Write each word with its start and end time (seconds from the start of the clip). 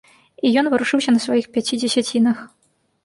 І 0.47 0.53
ён 0.61 0.69
варушыўся 0.73 1.13
на 1.15 1.19
сваіх 1.25 1.45
пяці 1.59 1.79
дзесяцінах. 1.83 2.37